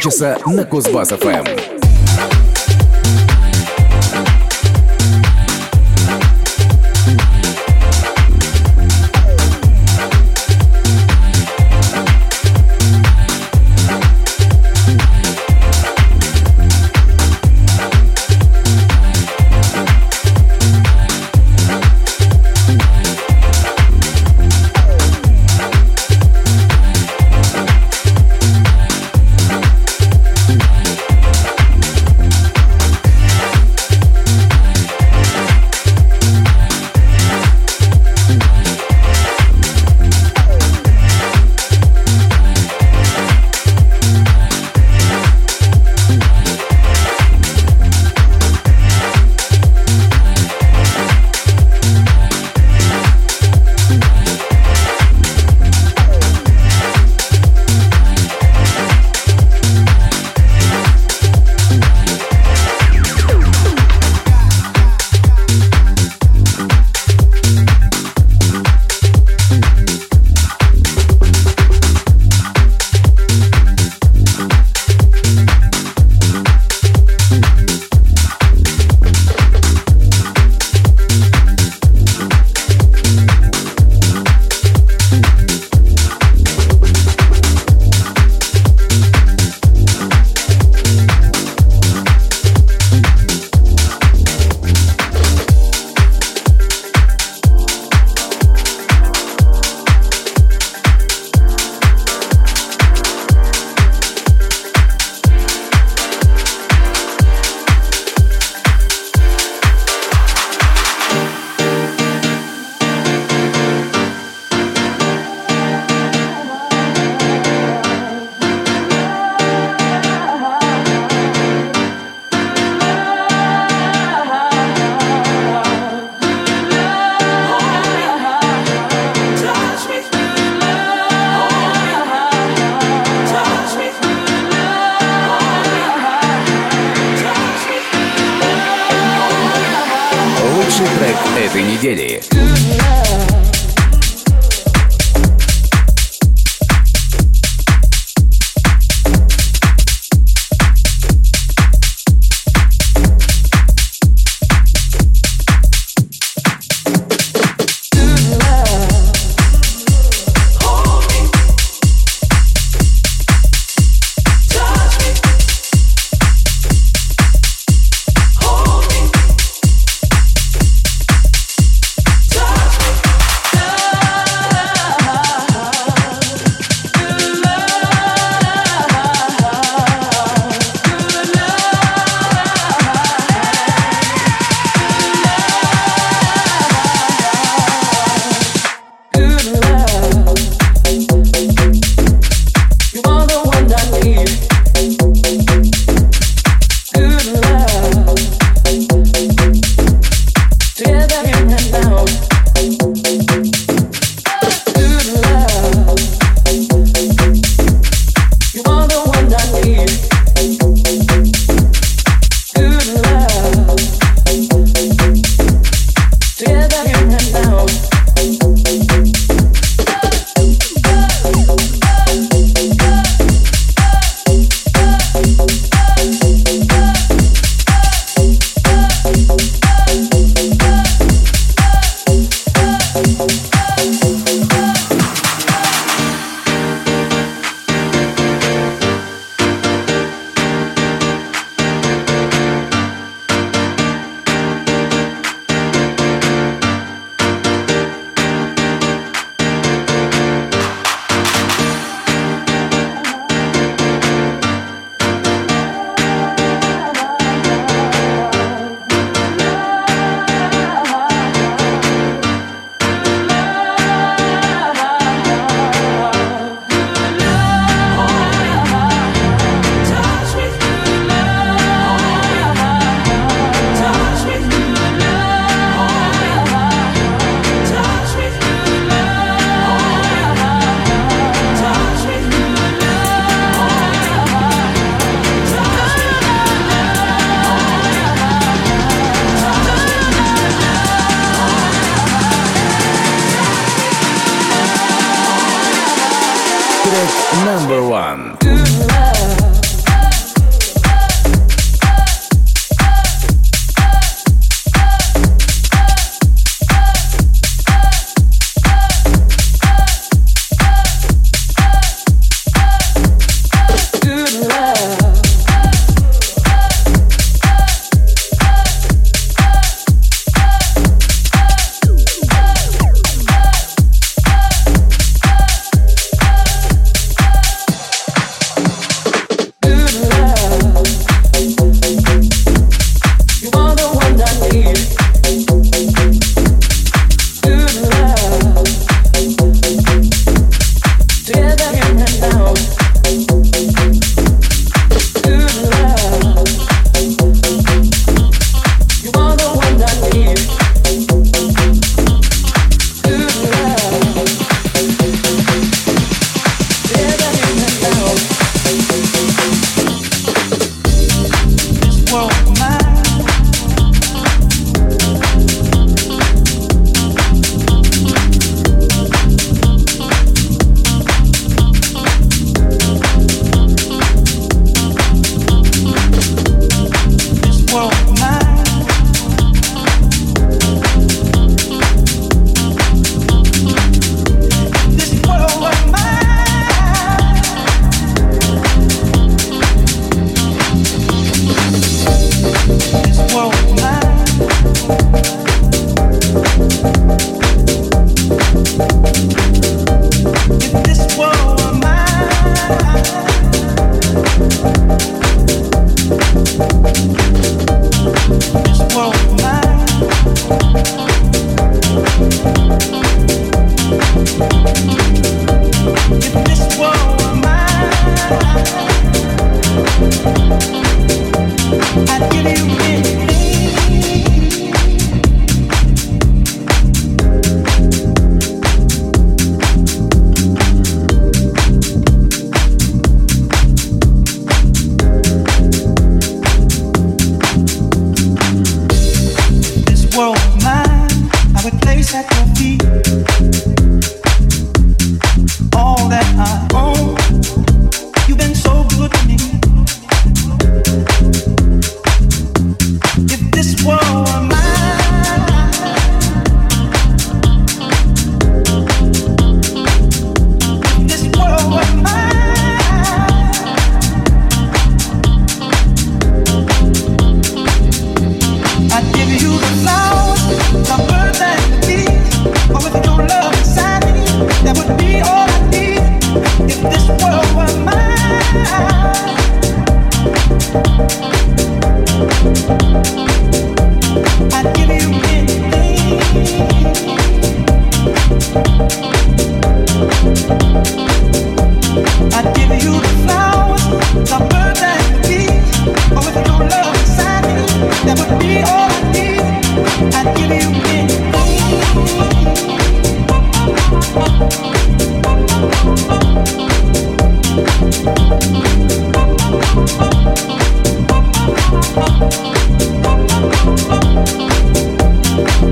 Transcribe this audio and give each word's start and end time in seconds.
Санчеса 0.00 0.38
на 0.46 0.62
Кузбасс-ФМ. 0.62 1.69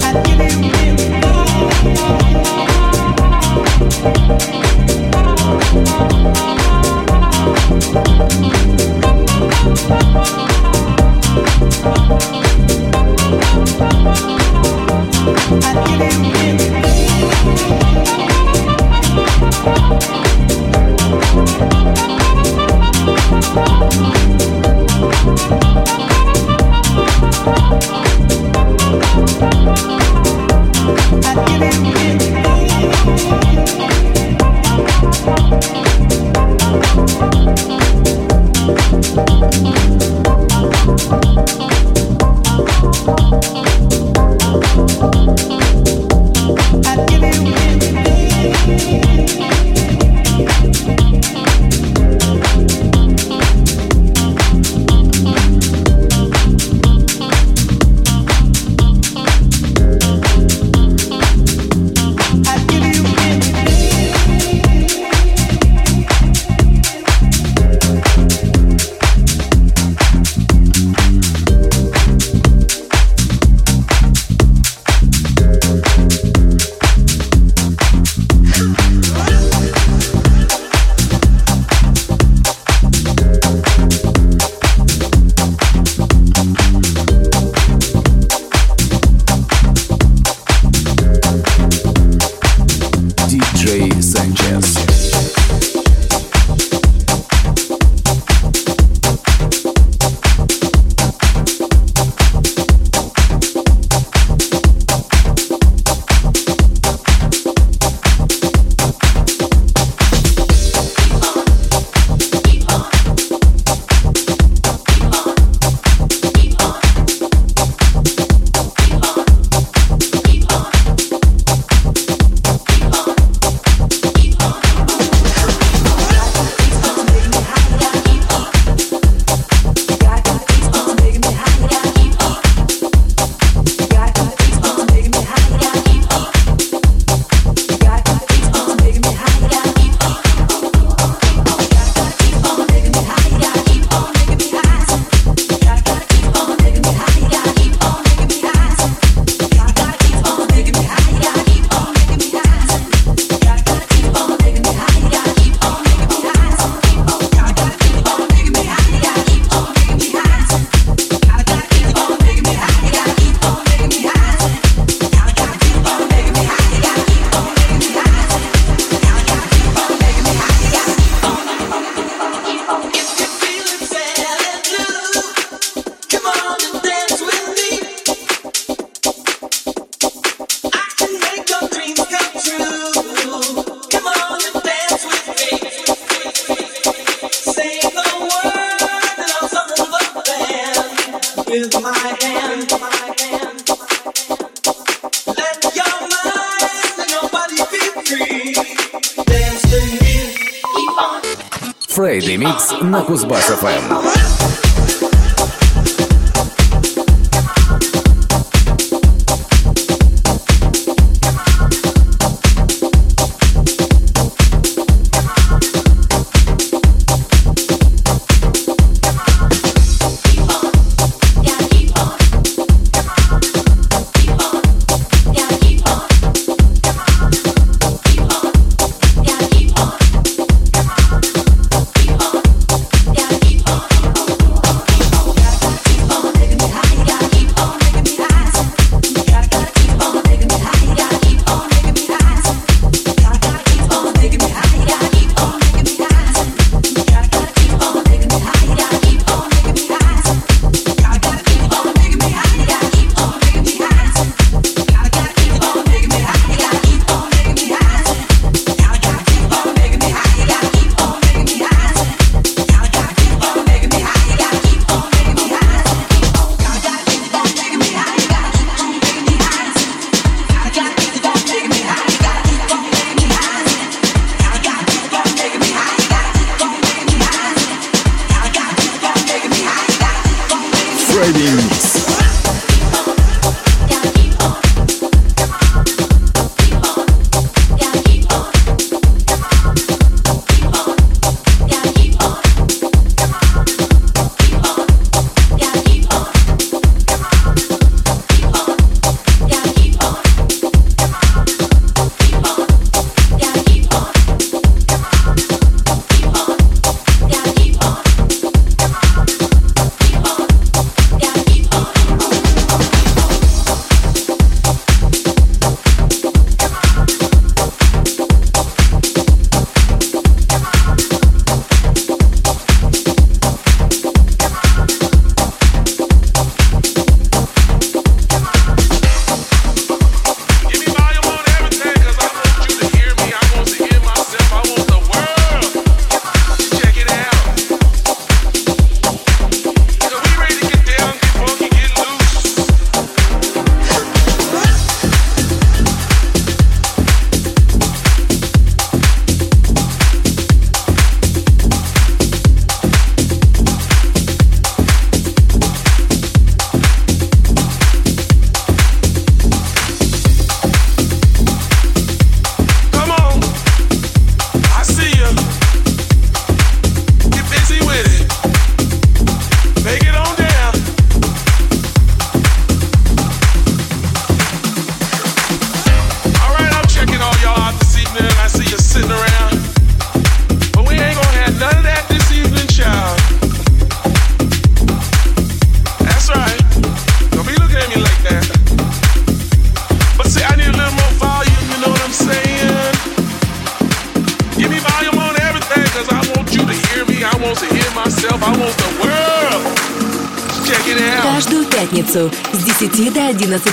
I 0.01 0.13
give 0.23 0.39
you 0.39 2.28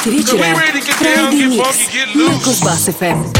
Queria 0.07 0.23
tirar. 0.23 0.55
Pra 0.55 1.33
e 1.33 2.17
Marcos 2.17 2.61
Bassi 2.61 2.93
Femme. 2.93 3.36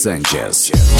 Sanchez. 0.00 0.99